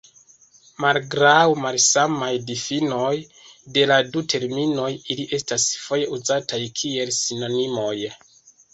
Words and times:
Malgraŭ 0.85 1.41
la 1.51 1.59
malsamaj 1.65 2.31
difinoj 2.47 3.13
de 3.77 3.85
la 3.93 4.01
du 4.17 4.25
terminoj, 4.35 4.91
ili 5.17 5.29
estas 5.41 5.69
foje 5.87 6.11
uzataj 6.19 6.65
kiel 6.83 7.17
sinonimoj. 7.23 7.97